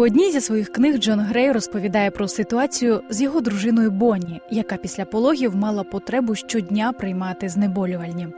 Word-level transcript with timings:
У 0.00 0.02
одній 0.02 0.30
зі 0.30 0.40
своїх 0.40 0.72
книг 0.72 0.98
Джон 0.98 1.20
Грей 1.20 1.52
розповідає 1.52 2.10
про 2.10 2.28
ситуацію 2.28 3.00
з 3.10 3.22
його 3.22 3.40
дружиною 3.40 3.90
Бонні, 3.90 4.40
яка 4.50 4.76
після 4.76 5.04
пологів 5.04 5.56
мала 5.56 5.84
потребу 5.84 6.34
щодня 6.34 6.92
приймати 6.92 7.48
знеболювальні. 7.48 8.28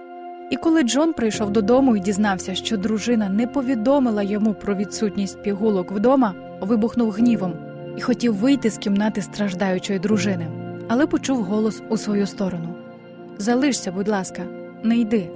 І 0.51 0.57
коли 0.57 0.83
Джон 0.83 1.13
прийшов 1.13 1.51
додому 1.51 1.97
і 1.97 2.01
дізнався, 2.01 2.55
що 2.55 2.77
дружина 2.77 3.29
не 3.29 3.47
повідомила 3.47 4.23
йому 4.23 4.55
про 4.55 4.75
відсутність 4.75 5.43
пігулок 5.43 5.93
вдома, 5.93 6.35
вибухнув 6.61 7.11
гнівом 7.11 7.53
і 7.97 8.01
хотів 8.01 8.35
вийти 8.35 8.71
з 8.71 8.79
кімнати 8.79 9.23
страждаючої 9.23 9.99
дружини, 9.99 10.47
але 10.89 11.07
почув 11.07 11.43
голос 11.43 11.83
у 11.89 11.97
свою 11.97 12.27
сторону: 12.27 12.75
Залишся, 13.39 13.93
будь 13.93 14.09
ласка, 14.09 14.43
не 14.83 14.97
йди. 14.97 15.31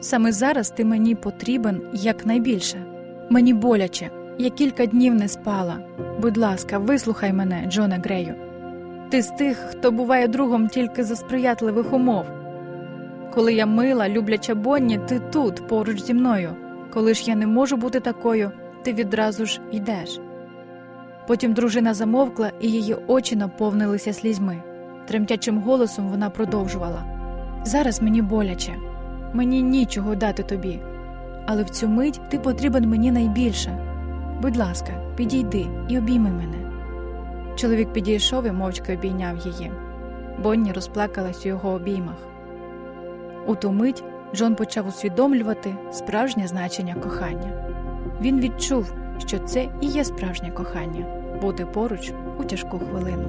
Саме 0.00 0.32
зараз 0.32 0.70
ти 0.70 0.84
мені 0.84 1.14
потрібен 1.14 1.80
якнайбільше. 1.92 2.84
Мені 3.30 3.54
боляче, 3.54 4.10
я 4.38 4.50
кілька 4.50 4.86
днів 4.86 5.14
не 5.14 5.28
спала. 5.28 5.78
Будь 6.20 6.36
ласка, 6.36 6.78
вислухай 6.78 7.32
мене, 7.32 7.66
Джоне 7.68 8.00
Грею. 8.04 8.34
Ти 9.10 9.22
з 9.22 9.26
тих, 9.28 9.56
хто 9.56 9.90
буває 9.90 10.28
другом 10.28 10.68
тільки 10.68 11.04
за 11.04 11.16
сприятливих 11.16 11.92
умов. 11.92 12.24
Коли 13.34 13.54
я 13.54 13.66
мила, 13.66 14.08
любляча 14.08 14.54
Бонні, 14.54 14.98
ти 14.98 15.20
тут, 15.32 15.68
поруч 15.68 16.02
зі 16.02 16.14
мною. 16.14 16.54
Коли 16.92 17.14
ж 17.14 17.24
я 17.26 17.36
не 17.36 17.46
можу 17.46 17.76
бути 17.76 18.00
такою, 18.00 18.50
ти 18.82 18.92
відразу 18.92 19.46
ж 19.46 19.60
йдеш. 19.72 20.20
Потім 21.26 21.52
дружина 21.52 21.94
замовкла, 21.94 22.52
і 22.60 22.70
її 22.70 22.96
очі 23.06 23.36
наповнилися 23.36 24.12
слізьми. 24.12 24.62
Тремтячим 25.06 25.58
голосом 25.58 26.08
вона 26.08 26.30
продовжувала 26.30 27.04
Зараз 27.64 28.02
мені 28.02 28.22
боляче, 28.22 28.74
мені 29.32 29.62
нічого 29.62 30.14
дати 30.14 30.42
тобі, 30.42 30.80
але 31.46 31.62
в 31.62 31.70
цю 31.70 31.88
мить 31.88 32.20
ти 32.28 32.38
потрібен 32.38 32.88
мені 32.88 33.10
найбільше. 33.10 33.87
Будь 34.40 34.56
ласка, 34.56 34.92
підійди 35.16 35.66
і 35.88 35.98
обійми 35.98 36.30
мене. 36.30 36.70
Чоловік 37.56 37.92
підійшов 37.92 38.46
і 38.46 38.52
мовчки 38.52 38.94
обійняв 38.94 39.38
її. 39.38 39.72
Бонні 40.42 40.72
розплакалась 40.72 41.46
у 41.46 41.48
його 41.48 41.70
обіймах. 41.70 42.16
У 43.46 43.54
ту 43.54 43.72
мить 43.72 44.04
Джон 44.34 44.54
почав 44.54 44.86
усвідомлювати 44.86 45.76
справжнє 45.92 46.46
значення 46.46 46.94
кохання. 46.94 47.52
Він 48.20 48.40
відчув, 48.40 48.92
що 49.18 49.38
це 49.38 49.68
і 49.80 49.86
є 49.86 50.04
справжнє 50.04 50.50
кохання 50.50 51.18
бути 51.40 51.66
поруч 51.66 52.12
у 52.38 52.44
тяжку 52.44 52.78
хвилину. 52.78 53.28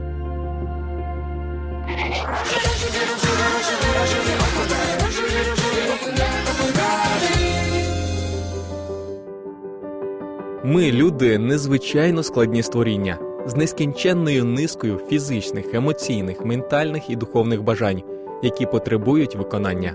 Ми, 10.64 10.92
люди, 10.92 11.38
незвичайно 11.38 12.24
складні 12.24 12.64
створіння 12.64 13.18
з 13.46 13.56
нескінченною 13.56 14.46
низкою 14.46 14.98
фізичних, 14.98 15.74
емоційних, 15.74 16.46
ментальних 16.46 17.10
і 17.10 17.16
духовних 17.16 17.64
бажань, 17.64 18.02
які 18.44 18.66
потребують 18.66 19.36
виконання. 19.36 19.94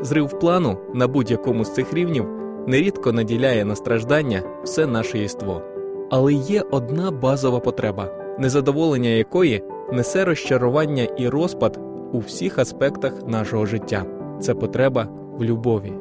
Зрив 0.00 0.38
плану 0.38 0.78
на 0.94 1.08
будь-якому 1.08 1.64
з 1.64 1.74
цих 1.74 1.94
рівнів 1.94 2.26
нерідко 2.66 3.12
наділяє 3.12 3.64
на 3.64 3.76
страждання 3.76 4.42
все 4.64 4.86
наше 4.86 5.18
єство. 5.18 5.62
Але 6.10 6.32
є 6.32 6.62
одна 6.70 7.10
базова 7.10 7.60
потреба, 7.60 8.10
незадоволення 8.38 9.10
якої 9.10 9.62
несе 9.92 10.24
розчарування 10.24 11.02
і 11.02 11.28
розпад 11.28 11.80
у 12.12 12.18
всіх 12.18 12.58
аспектах 12.58 13.12
нашого 13.26 13.66
життя. 13.66 14.04
Це 14.40 14.54
потреба 14.54 15.08
в 15.38 15.44
любові, 15.44 15.92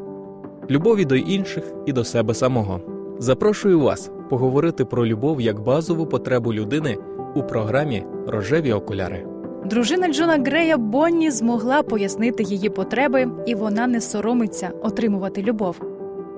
любові 0.69 1.05
до 1.05 1.15
інших 1.15 1.63
і 1.85 1.93
до 1.93 2.03
себе 2.03 2.33
самого. 2.33 2.90
Запрошую 3.21 3.79
вас 3.79 4.11
поговорити 4.29 4.85
про 4.85 5.05
любов 5.05 5.41
як 5.41 5.59
базову 5.59 6.05
потребу 6.05 6.53
людини 6.53 6.97
у 7.35 7.43
програмі 7.43 8.05
Рожеві 8.27 8.73
окуляри. 8.73 9.25
Дружина 9.65 10.07
Джона 10.07 10.37
Грея 10.37 10.77
Бонні 10.77 11.31
змогла 11.31 11.83
пояснити 11.83 12.43
її 12.43 12.69
потреби, 12.69 13.27
і 13.45 13.55
вона 13.55 13.87
не 13.87 14.01
соромиться 14.01 14.71
отримувати 14.81 15.41
любов. 15.41 15.81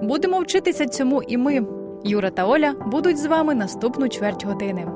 Будемо 0.01 0.39
вчитися 0.39 0.85
цьому, 0.85 1.23
і 1.23 1.37
ми, 1.37 1.65
Юра 2.03 2.29
та 2.29 2.45
Оля, 2.45 2.75
будуть 2.91 3.17
з 3.17 3.25
вами 3.25 3.55
наступну 3.55 4.09
чверть 4.09 4.45
години. 4.45 4.87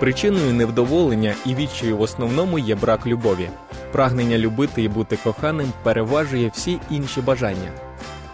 Причиною 0.00 0.54
невдоволення 0.54 1.34
і 1.46 1.54
відчаю 1.54 1.96
в 1.96 2.00
основному 2.00 2.58
є 2.58 2.74
брак 2.74 3.06
любові. 3.06 3.48
Прагнення 3.92 4.38
любити 4.38 4.82
і 4.82 4.88
бути 4.88 5.16
коханим 5.16 5.72
переважує 5.82 6.50
всі 6.54 6.80
інші 6.90 7.20
бажання. 7.20 7.70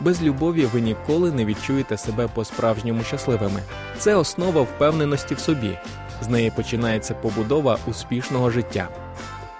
Без 0.01 0.23
любові 0.23 0.67
ви 0.67 0.81
ніколи 0.81 1.33
не 1.33 1.45
відчуєте 1.45 1.97
себе 1.97 2.29
по-справжньому 2.35 3.03
щасливими. 3.03 3.61
Це 3.99 4.15
основа 4.15 4.63
впевненості 4.63 5.35
в 5.35 5.39
собі. 5.39 5.79
З 6.23 6.29
неї 6.29 6.53
починається 6.57 7.15
побудова 7.15 7.79
успішного 7.87 8.51
життя. 8.51 8.89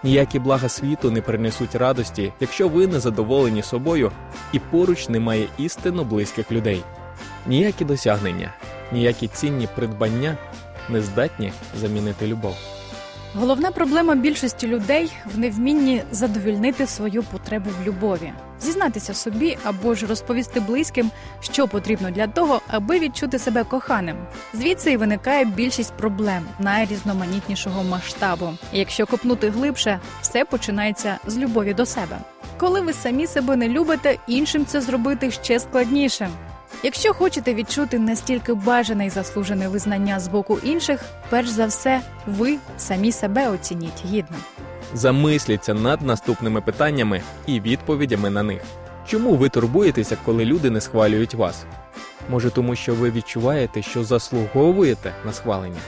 Ніякі 0.03 0.39
блага 0.39 0.69
світу 0.69 1.11
не 1.11 1.21
принесуть 1.23 1.75
радості, 1.75 2.33
якщо 2.41 2.69
ви 2.69 2.87
не 2.87 3.01
задоволені 3.01 3.63
собою 3.63 4.13
і 4.53 4.59
поруч 4.59 5.09
немає 5.09 5.47
істинно 5.59 6.05
близьких 6.05 6.53
людей. 6.53 6.83
Ніякі 7.47 7.85
досягнення, 7.85 8.55
ніякі 8.93 9.29
цінні 9.29 9.69
придбання 9.75 10.37
не 10.89 11.03
здатні 11.03 11.53
замінити 11.81 12.27
любов. 12.27 12.74
Головна 13.37 13.71
проблема 13.71 14.15
більшості 14.15 14.67
людей 14.67 15.13
в 15.35 15.39
невмінні 15.39 16.03
задовільнити 16.13 16.87
свою 16.87 17.23
потребу 17.23 17.71
в 17.81 17.87
любові, 17.87 18.33
зізнатися 18.61 19.15
собі 19.15 19.59
або 19.65 19.95
ж 19.95 20.07
розповісти 20.07 20.61
близьким, 20.61 21.11
що 21.41 21.69
потрібно 21.69 22.11
для 22.11 22.27
того, 22.27 22.61
аби 22.69 22.99
відчути 22.99 23.39
себе 23.39 23.65
коханим. 23.65 24.17
Звідси 24.55 24.93
і 24.93 24.97
виникає 24.97 25.45
більшість 25.45 25.93
проблем 25.93 26.47
найрізноманітнішого 26.59 27.85
масштабу. 27.85 28.51
Якщо 28.73 29.07
копнути 29.07 29.51
глибше, 29.51 30.01
все 30.21 30.45
починається 30.45 31.19
з 31.27 31.39
любові 31.39 31.75
до 31.75 31.87
себе. 31.87 32.19
Коли 32.59 32.81
ви 32.81 32.93
самі 32.93 33.27
себе 33.27 33.57
не 33.57 33.69
любите, 33.69 34.19
іншим 34.27 34.67
це 34.67 34.81
зробити 34.81 35.31
ще 35.31 35.61
складніше. 35.61 36.29
Якщо 36.85 37.15
хочете 37.15 37.55
відчути 37.55 37.99
настільки 37.99 38.55
бажане 38.55 39.07
і 39.07 39.11
заслужене 39.11 39.69
визнання 39.69 40.21
з 40.21 40.29
боку 40.29 40.59
інших, 40.63 41.01
перш 41.31 41.49
за 41.49 41.67
все, 41.67 42.01
ви 42.27 42.59
самі 42.79 43.13
себе 43.13 43.49
оцініть 43.49 44.05
гідно. 44.07 44.37
Замисліться 44.95 45.75
над 45.75 46.03
наступними 46.03 46.61
питаннями 46.61 47.23
і 47.47 47.61
відповідями 47.61 48.31
на 48.31 48.43
них. 48.43 48.63
Чому 49.07 49.35
ви 49.35 49.49
турбуєтеся, 49.49 50.17
коли 50.25 50.45
люди 50.45 50.71
не 50.71 50.81
схвалюють 50.81 51.35
вас? 51.35 51.65
Може, 52.31 52.51
тому 52.51 52.77
що 52.77 52.95
ви 52.95 53.11
відчуваєте, 53.11 53.83
що 53.83 54.05
заслуговуєте 54.05 55.13
на 55.25 55.33
схвалення? 55.33 55.81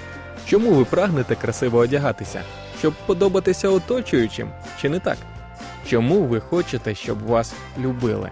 Чому 0.47 0.71
ви 0.75 0.85
прагнете 0.85 1.35
красиво 1.35 1.79
одягатися, 1.79 2.43
щоб 2.79 2.95
подобатися 3.07 3.69
оточуючим, 3.69 4.49
чи 4.81 4.89
не 4.89 5.01
так? 5.01 5.17
Чому 5.89 6.23
ви 6.23 6.41
хочете, 6.41 6.95
щоб 6.95 7.27
вас 7.27 7.55
любили? 7.79 8.31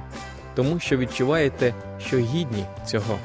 Тому 0.55 0.81
що 0.81 0.97
відчуваєте, 0.97 1.75
що 2.07 2.17
гідні 2.19 2.65
цього. 2.87 3.19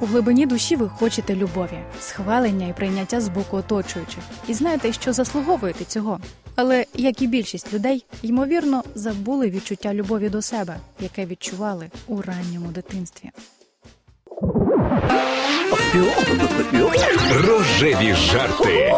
У 0.00 0.06
глибині 0.06 0.46
душі 0.46 0.76
ви 0.76 0.88
хочете 0.88 1.34
любові, 1.36 1.78
схвалення 2.00 2.68
і 2.68 2.72
прийняття 2.72 3.20
з 3.20 3.28
боку 3.28 3.56
оточуючих, 3.56 4.22
і 4.48 4.54
знаєте, 4.54 4.92
що 4.92 5.12
заслуговуєте 5.12 5.84
цього. 5.84 6.20
Але 6.56 6.86
як 6.94 7.22
і 7.22 7.26
більшість 7.26 7.72
людей, 7.72 8.04
ймовірно, 8.22 8.84
забули 8.94 9.50
відчуття 9.50 9.94
любові 9.94 10.28
до 10.28 10.42
себе, 10.42 10.76
яке 11.00 11.26
відчували 11.26 11.90
у 12.06 12.22
ранньому 12.22 12.68
дитинстві. 12.68 13.30
Рожеві 17.46 18.14
жарти. 18.14 18.92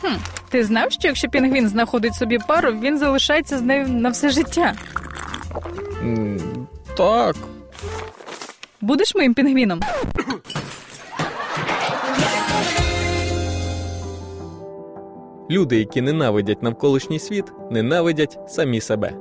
Хм, 0.00 0.14
ти 0.50 0.64
знав, 0.64 0.92
що 0.92 1.08
якщо 1.08 1.28
пінгвін 1.28 1.68
знаходить 1.68 2.14
собі 2.14 2.38
пару, 2.48 2.72
він 2.72 2.98
залишається 2.98 3.58
з 3.58 3.62
нею 3.62 3.88
на 3.88 4.08
все 4.08 4.30
життя. 4.30 4.74
М, 6.02 6.38
Так. 6.96 7.36
Будеш 8.80 9.14
моїм 9.14 9.34
пінгвіном? 9.34 9.80
Люди, 15.50 15.76
які 15.78 16.00
ненавидять 16.00 16.62
навколишній 16.62 17.18
світ, 17.18 17.44
ненавидять 17.70 18.38
самі 18.48 18.80
себе. 18.80 19.12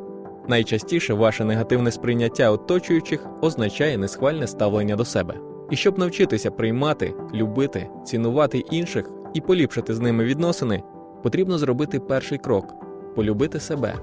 Найчастіше 0.47 1.13
ваше 1.13 1.45
негативне 1.45 1.91
сприйняття 1.91 2.51
оточуючих 2.51 3.25
означає 3.41 3.97
несхвальне 3.97 4.47
ставлення 4.47 4.95
до 4.95 5.05
себе. 5.05 5.33
І 5.71 5.75
щоб 5.75 5.99
навчитися 5.99 6.51
приймати, 6.51 7.13
любити, 7.33 7.89
цінувати 8.05 8.57
інших 8.57 9.09
і 9.33 9.41
поліпшити 9.41 9.93
з 9.93 9.99
ними 9.99 10.23
відносини, 10.23 10.83
потрібно 11.23 11.57
зробити 11.57 11.99
перший 11.99 12.37
крок 12.37 12.73
полюбити 13.15 13.59
себе 13.59 13.93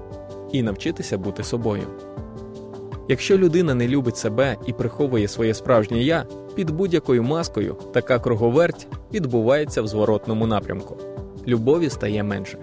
і 0.51 0.63
навчитися 0.63 1.17
бути 1.17 1.43
собою. 1.43 1.83
Якщо 3.09 3.37
людина 3.37 3.73
не 3.73 3.87
любить 3.87 4.17
себе 4.17 4.55
і 4.65 4.73
приховує 4.73 5.27
своє 5.27 5.53
справжнє 5.53 6.03
я, 6.03 6.25
під 6.55 6.71
будь-якою 6.71 7.23
маскою 7.23 7.75
така 7.93 8.19
круговерть 8.19 8.87
відбувається 9.13 9.81
в 9.81 9.87
зворотному 9.87 10.47
напрямку. 10.47 10.97
Любові 11.47 11.89
стає 11.89 12.23
менше. 12.23 12.57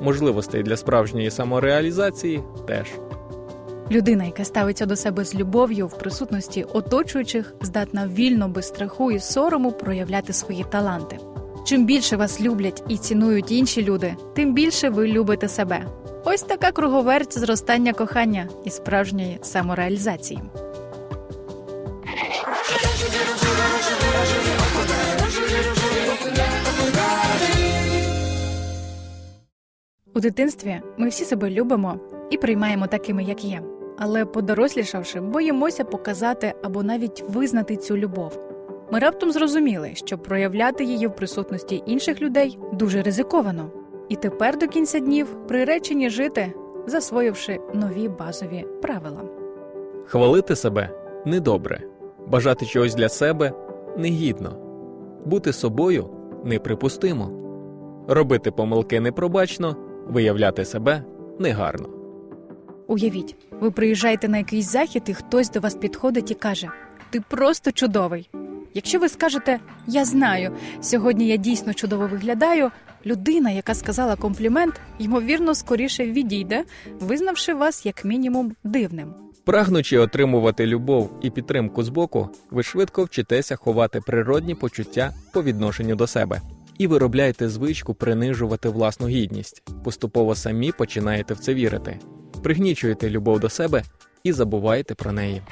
Можливостей 0.00 0.62
для 0.62 0.76
справжньої 0.76 1.30
самореалізації 1.30 2.42
теж. 2.66 2.86
Людина, 3.90 4.24
яка 4.24 4.44
ставиться 4.44 4.86
до 4.86 4.96
себе 4.96 5.24
з 5.24 5.34
любов'ю 5.34 5.86
в 5.86 5.98
присутності 5.98 6.64
оточуючих, 6.72 7.54
здатна 7.62 8.08
вільно, 8.08 8.48
без 8.48 8.66
страху 8.66 9.12
і 9.12 9.18
сорому 9.18 9.72
проявляти 9.72 10.32
свої 10.32 10.64
таланти. 10.70 11.18
Чим 11.66 11.86
більше 11.86 12.16
вас 12.16 12.40
люблять 12.40 12.82
і 12.88 12.96
цінують 12.96 13.50
інші 13.50 13.82
люди, 13.84 14.16
тим 14.34 14.54
більше 14.54 14.88
ви 14.88 15.08
любите 15.08 15.48
себе. 15.48 15.86
Ось 16.24 16.42
така 16.42 16.72
круговерть 16.72 17.38
зростання 17.38 17.92
кохання 17.92 18.48
і 18.64 18.70
справжньої 18.70 19.38
самореалізації. 19.42 20.42
У 30.14 30.20
дитинстві 30.20 30.80
ми 30.98 31.08
всі 31.08 31.24
себе 31.24 31.50
любимо 31.50 32.00
і 32.30 32.36
приймаємо 32.36 32.86
такими, 32.86 33.24
як 33.24 33.44
є. 33.44 33.62
Але 33.98 34.24
подорослішавши, 34.24 35.20
боїмося 35.20 35.84
показати 35.84 36.54
або 36.62 36.82
навіть 36.82 37.24
визнати 37.28 37.76
цю 37.76 37.96
любов. 37.96 38.55
Ми 38.92 38.98
раптом 38.98 39.30
зрозуміли, 39.30 39.90
що 39.94 40.18
проявляти 40.18 40.84
її 40.84 41.06
в 41.06 41.16
присутності 41.16 41.82
інших 41.86 42.22
людей 42.22 42.58
дуже 42.72 43.02
ризиковано, 43.02 43.70
і 44.08 44.16
тепер 44.16 44.58
до 44.58 44.68
кінця 44.68 45.00
днів 45.00 45.36
приречені 45.48 46.10
жити, 46.10 46.52
засвоївши 46.86 47.58
нові 47.74 48.08
базові 48.08 48.66
правила. 48.82 49.22
Хвалити 50.06 50.56
себе 50.56 50.90
недобре, 51.24 51.80
бажати 52.26 52.66
чогось 52.66 52.94
для 52.94 53.08
себе 53.08 53.52
негідно, 53.96 54.50
бути 55.24 55.52
собою 55.52 56.10
неприпустимо, 56.44 57.30
робити 58.08 58.50
помилки 58.50 59.00
непробачно, 59.00 59.76
виявляти 60.08 60.64
себе 60.64 61.04
негарно. 61.38 61.88
Уявіть, 62.86 63.36
ви 63.60 63.70
приїжджаєте 63.70 64.28
на 64.28 64.38
якийсь 64.38 64.72
захід, 64.72 65.02
і 65.06 65.14
хтось 65.14 65.50
до 65.50 65.60
вас 65.60 65.74
підходить 65.74 66.30
і 66.30 66.34
каже: 66.34 66.68
Ти 67.10 67.22
просто 67.28 67.72
чудовий. 67.72 68.30
Якщо 68.76 68.98
ви 68.98 69.08
скажете 69.08 69.60
Я 69.86 70.04
знаю, 70.04 70.52
сьогодні 70.80 71.26
я 71.28 71.36
дійсно 71.36 71.74
чудово 71.74 72.06
виглядаю, 72.06 72.70
людина, 73.06 73.50
яка 73.50 73.74
сказала 73.74 74.16
комплімент, 74.16 74.80
ймовірно, 74.98 75.54
скоріше 75.54 76.06
відійде, 76.06 76.64
визнавши 77.00 77.54
вас 77.54 77.86
як 77.86 78.04
мінімум 78.04 78.52
дивним. 78.64 79.14
Прагнучи 79.44 79.98
отримувати 79.98 80.66
любов 80.66 81.10
і 81.22 81.30
підтримку 81.30 81.82
з 81.82 81.88
боку, 81.88 82.28
ви 82.50 82.62
швидко 82.62 83.04
вчитеся 83.04 83.56
ховати 83.56 84.00
природні 84.00 84.54
почуття 84.54 85.12
по 85.32 85.42
відношенню 85.42 85.94
до 85.94 86.06
себе 86.06 86.40
і 86.78 86.86
виробляєте 86.86 87.48
звичку 87.48 87.94
принижувати 87.94 88.68
власну 88.68 89.08
гідність. 89.08 89.62
Поступово 89.84 90.34
самі 90.34 90.72
починаєте 90.72 91.34
в 91.34 91.38
це 91.38 91.54
вірити, 91.54 91.98
пригнічуєте 92.42 93.10
любов 93.10 93.40
до 93.40 93.48
себе 93.48 93.82
і 94.24 94.32
забуваєте 94.32 94.94
про 94.94 95.12
неї. 95.12 95.42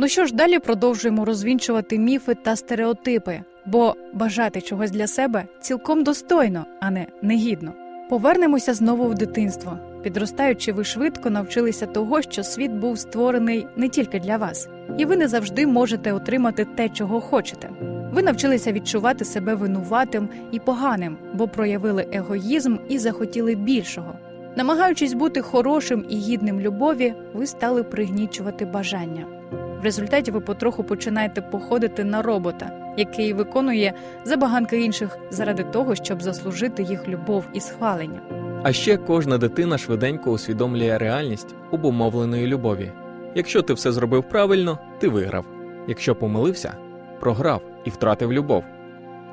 Ну 0.00 0.08
що 0.08 0.26
ж, 0.26 0.34
далі 0.34 0.58
продовжуємо 0.58 1.24
розвінчувати 1.24 1.98
міфи 1.98 2.34
та 2.34 2.56
стереотипи, 2.56 3.40
бо 3.66 3.94
бажати 4.12 4.60
чогось 4.60 4.90
для 4.90 5.06
себе 5.06 5.44
цілком 5.60 6.04
достойно, 6.04 6.66
а 6.80 6.90
не 6.90 7.06
негідно. 7.22 7.72
Повернемося 8.08 8.74
знову 8.74 9.08
в 9.08 9.14
дитинство. 9.14 9.78
Підростаючи, 10.02 10.72
ви 10.72 10.84
швидко 10.84 11.30
навчилися 11.30 11.86
того, 11.86 12.22
що 12.22 12.42
світ 12.42 12.70
був 12.70 12.98
створений 12.98 13.66
не 13.76 13.88
тільки 13.88 14.20
для 14.20 14.36
вас, 14.36 14.68
і 14.98 15.04
ви 15.04 15.16
не 15.16 15.28
завжди 15.28 15.66
можете 15.66 16.12
отримати 16.12 16.64
те, 16.64 16.88
чого 16.88 17.20
хочете. 17.20 17.70
Ви 18.12 18.22
навчилися 18.22 18.72
відчувати 18.72 19.24
себе 19.24 19.54
винуватим 19.54 20.28
і 20.52 20.58
поганим, 20.58 21.16
бо 21.34 21.48
проявили 21.48 22.06
егоїзм 22.12 22.76
і 22.88 22.98
захотіли 22.98 23.54
більшого. 23.54 24.14
Намагаючись 24.56 25.12
бути 25.12 25.42
хорошим 25.42 26.04
і 26.08 26.16
гідним 26.16 26.60
любові, 26.60 27.14
ви 27.34 27.46
стали 27.46 27.84
пригнічувати 27.84 28.64
бажання. 28.64 29.37
В 29.80 29.84
результаті 29.84 30.30
ви 30.30 30.40
потроху 30.40 30.84
починаєте 30.84 31.42
походити 31.42 32.04
на 32.04 32.22
робота, 32.22 32.70
який 32.96 33.32
виконує 33.32 33.92
забаганки 34.24 34.84
інших 34.84 35.18
заради 35.30 35.64
того, 35.64 35.94
щоб 35.94 36.22
заслужити 36.22 36.82
їх 36.82 37.08
любов 37.08 37.44
і 37.52 37.60
схвалення. 37.60 38.20
А 38.62 38.72
ще 38.72 38.96
кожна 38.96 39.38
дитина 39.38 39.78
швиденько 39.78 40.30
усвідомлює 40.30 40.98
реальність 40.98 41.54
обумовленої 41.70 42.46
любові. 42.46 42.92
Якщо 43.34 43.62
ти 43.62 43.72
все 43.72 43.92
зробив 43.92 44.28
правильно, 44.28 44.78
ти 44.98 45.08
виграв. 45.08 45.44
Якщо 45.88 46.14
помилився, 46.14 46.74
програв 47.20 47.62
і 47.84 47.90
втратив 47.90 48.32
любов. 48.32 48.64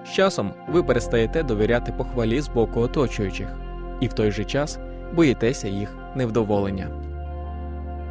З 0.05 0.09
часом 0.11 0.53
ви 0.69 0.83
перестаєте 0.83 1.43
довіряти 1.43 1.91
похвалі 1.91 2.41
з 2.41 2.47
боку 2.47 2.79
оточуючих, 2.79 3.47
і 3.99 4.07
в 4.07 4.13
той 4.13 4.31
же 4.31 4.45
час 4.45 4.79
боїтеся 5.13 5.67
їх 5.67 5.95
невдоволення. 6.15 7.04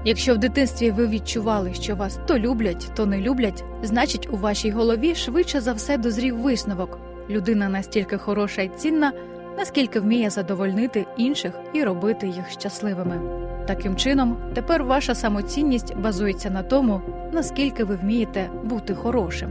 Якщо 0.06 0.34
в 0.34 0.38
дитинстві 0.38 0.90
ви 0.90 1.06
відчували, 1.06 1.74
що 1.74 1.96
вас 1.96 2.18
то 2.26 2.38
люблять, 2.38 2.90
то 2.96 3.06
не 3.06 3.20
люблять, 3.20 3.64
значить 3.82 4.28
у 4.32 4.36
вашій 4.36 4.70
голові 4.70 5.14
швидше 5.14 5.60
за 5.60 5.72
все 5.72 5.98
дозрів 5.98 6.40
висновок. 6.40 6.98
Людина 7.30 7.68
настільки 7.68 8.18
хороша 8.18 8.62
і 8.62 8.68
цінна, 8.68 9.12
наскільки 9.58 10.00
вміє 10.00 10.30
задовольнити 10.30 11.06
інших 11.16 11.52
і 11.72 11.84
робити 11.84 12.26
їх 12.26 12.50
щасливими. 12.50 13.20
Таким 13.66 13.96
чином, 13.96 14.36
тепер 14.54 14.84
ваша 14.84 15.14
самоцінність 15.14 15.96
базується 15.96 16.50
на 16.50 16.62
тому, 16.62 17.00
наскільки 17.32 17.84
ви 17.84 17.96
вмієте 17.96 18.50
бути 18.64 18.94
хорошим. 18.94 19.48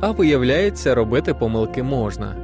А 0.00 0.10
виявляється, 0.10 0.94
робити 0.94 1.34
помилки 1.34 1.82
можна, 1.82 2.36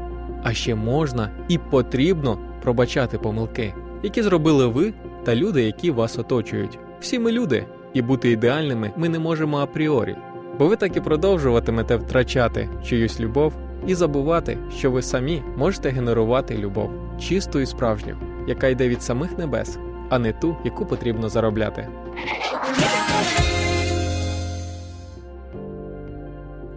а 0.43 0.53
ще 0.53 0.75
можна 0.75 1.31
і 1.49 1.59
потрібно 1.59 2.39
пробачати 2.63 3.19
помилки, 3.19 3.75
які 4.03 4.23
зробили 4.23 4.67
ви 4.67 4.93
та 5.25 5.37
люди, 5.37 5.63
які 5.63 5.91
вас 5.91 6.19
оточують. 6.19 6.79
Всі 7.01 7.19
ми 7.19 7.33
люди, 7.33 7.67
і 7.95 8.03
бути 8.03 8.31
ідеальними 8.31 8.93
ми 8.97 9.09
не 9.09 9.19
можемо 9.19 9.59
апріорі, 9.59 10.17
бо 10.59 10.67
ви 10.67 10.77
так 10.77 10.97
і 10.97 11.01
продовжуватимете 11.01 11.97
втрачати 11.97 12.69
чиюсь 12.85 13.21
любов 13.21 13.53
і 13.87 13.95
забувати, 13.95 14.59
що 14.79 14.91
ви 14.91 15.03
самі 15.03 15.43
можете 15.57 15.91
генерувати 15.91 16.59
любов, 16.59 16.91
чисту 17.21 17.61
і 17.61 17.67
справжню, 17.67 18.17
яка 18.47 18.69
йде 18.69 18.89
від 18.89 19.03
самих 19.03 19.39
небес, 19.39 19.79
а 20.09 20.19
не 20.19 20.33
ту, 20.33 20.57
яку 20.65 20.87
потрібно 20.87 21.29
заробляти. 21.29 21.89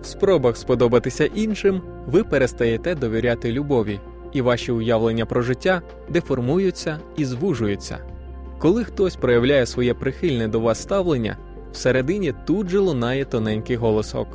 В 0.01 0.05
спробах 0.05 0.57
сподобатися 0.57 1.25
іншим 1.25 1.81
ви 2.07 2.23
перестаєте 2.23 2.95
довіряти 2.95 3.51
любові, 3.51 3.99
і 4.33 4.41
ваші 4.41 4.71
уявлення 4.71 5.25
про 5.25 5.41
життя 5.41 5.81
деформуються 6.09 6.99
і 7.17 7.25
звужуються. 7.25 8.12
Коли 8.63 8.83
хтось 8.83 9.15
проявляє 9.15 9.65
своє 9.65 9.93
прихильне 9.93 10.47
до 10.47 10.59
вас 10.59 10.81
ставлення, 10.81 11.37
всередині 11.71 12.33
тут 12.45 12.69
же 12.69 12.79
лунає 12.79 13.25
тоненький 13.25 13.75
голосок. 13.75 14.27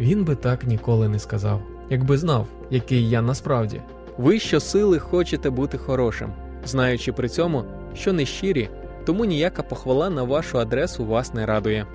Він 0.00 0.24
би 0.24 0.34
так 0.34 0.64
ніколи 0.64 1.08
не 1.08 1.18
сказав, 1.18 1.62
якби 1.90 2.18
знав, 2.18 2.46
який 2.70 3.10
я 3.10 3.22
насправді. 3.22 3.80
Ви 4.18 4.38
щосили 4.38 4.98
хочете 4.98 5.50
бути 5.50 5.78
хорошим, 5.78 6.32
знаючи 6.64 7.12
при 7.12 7.28
цьому, 7.28 7.64
що 7.94 8.12
не 8.12 8.26
щирі, 8.26 8.68
тому 9.04 9.24
ніяка 9.24 9.62
похвала 9.62 10.10
на 10.10 10.22
вашу 10.22 10.58
адресу 10.58 11.04
вас 11.04 11.34
не 11.34 11.46
радує. 11.46 11.86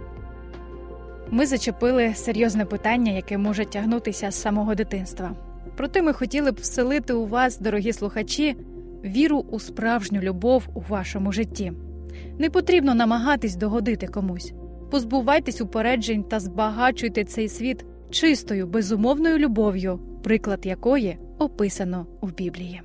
Ми 1.32 1.46
зачепили 1.46 2.13
серйозне 2.15 2.65
питання, 2.65 3.12
яке 3.12 3.38
може 3.38 3.65
тягнутися 3.65 4.32
з 4.32 4.41
самого 4.41 4.75
дитинства. 4.75 5.32
Проте 5.77 6.01
ми 6.01 6.13
хотіли 6.13 6.51
б 6.51 6.56
вселити 6.56 7.13
у 7.13 7.25
вас, 7.25 7.60
дорогі 7.60 7.94
слухачі, 7.94 8.56
віру 9.05 9.45
у 9.51 9.59
справжню 9.59 10.21
любов 10.21 10.67
у 10.73 10.79
вашому 10.79 11.31
житті. 11.31 11.73
Не 12.39 12.49
потрібно 12.49 12.95
намагатись 12.95 13.55
догодити 13.55 14.07
комусь. 14.07 14.53
Позбувайтесь 14.91 15.61
упереджень 15.61 16.23
та 16.23 16.39
збагачуйте 16.39 17.23
цей 17.23 17.49
світ 17.49 17.85
чистою, 18.09 18.67
безумовною 18.67 19.37
любов'ю, 19.37 19.99
приклад 20.23 20.65
якої 20.65 21.17
описано 21.39 22.07
у 22.21 22.27
Біблії. 22.27 22.81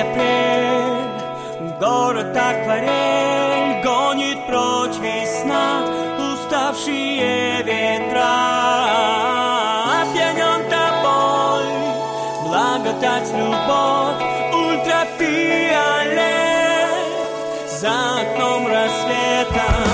Апрель, 0.00 1.04
город 1.78 2.36
акварель 2.36 3.82
гонит 3.82 4.46
прочь 4.46 4.98
весна, 4.98 5.84
уставшие 6.18 7.62
ветра. 7.62 8.32
Опьянен 10.02 10.62
тобой, 10.74 11.66
благодать, 12.44 13.30
любовь, 13.32 14.22
ультрафиолет 14.54 15.30
за 17.80 17.94
окном 18.20 18.66
рассвета. 18.66 19.89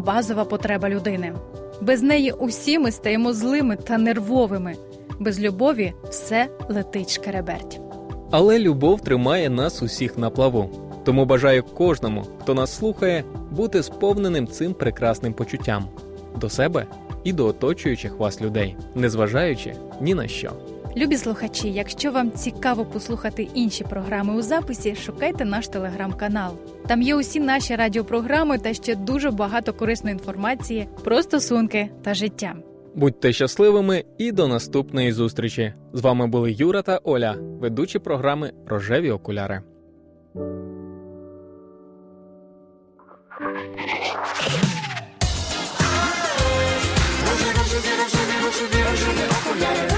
Базова 0.00 0.44
потреба 0.44 0.88
людини. 0.88 1.32
Без 1.80 2.02
неї 2.02 2.32
усі 2.38 2.78
ми 2.78 2.90
стаємо 2.90 3.32
злими 3.32 3.76
та 3.76 3.98
нервовими. 3.98 4.74
Без 5.18 5.40
любові 5.40 5.92
все 6.04 6.48
летить 6.68 7.12
шкереберть. 7.12 7.80
Але 8.30 8.58
любов 8.58 9.00
тримає 9.00 9.50
нас 9.50 9.82
усіх 9.82 10.18
на 10.18 10.30
плаву. 10.30 10.70
Тому 11.04 11.24
бажаю 11.24 11.62
кожному, 11.62 12.24
хто 12.40 12.54
нас 12.54 12.76
слухає, 12.76 13.24
бути 13.50 13.82
сповненим 13.82 14.46
цим 14.46 14.74
прекрасним 14.74 15.32
почуттям 15.32 15.84
до 16.40 16.48
себе 16.48 16.86
і 17.24 17.32
до 17.32 17.46
оточуючих 17.46 18.18
вас 18.18 18.40
людей, 18.42 18.76
незважаючи 18.94 19.74
ні 20.00 20.14
на 20.14 20.28
що. 20.28 20.52
Любі 20.96 21.16
слухачі, 21.16 21.72
якщо 21.72 22.10
вам 22.12 22.32
цікаво 22.32 22.84
послухати 22.84 23.48
інші 23.54 23.84
програми 23.84 24.34
у 24.34 24.42
записі, 24.42 24.94
шукайте 24.94 25.44
наш 25.44 25.68
телеграм-канал. 25.68 26.56
Там 26.86 27.02
є 27.02 27.16
усі 27.16 27.40
наші 27.40 27.76
радіопрограми 27.76 28.58
та 28.58 28.74
ще 28.74 28.94
дуже 28.94 29.30
багато 29.30 29.72
корисної 29.72 30.12
інформації 30.12 30.88
про 31.04 31.22
стосунки 31.22 31.90
та 32.02 32.14
життя. 32.14 32.54
Будьте 32.94 33.32
щасливими 33.32 34.04
і 34.18 34.32
до 34.32 34.48
наступної 34.48 35.12
зустрічі! 35.12 35.74
З 35.92 36.00
вами 36.00 36.26
були 36.26 36.52
Юра 36.52 36.82
та 36.82 37.00
Оля, 37.04 37.36
ведучі 37.60 37.98
програми 37.98 38.52
Рожеві 38.66 39.10
окуляри. 39.10 39.60
Рожеві, 46.74 47.52
рожеві, 47.58 47.92
рожеві, 48.44 48.84
рожеві 48.90 49.24
окуляри. 49.30 49.89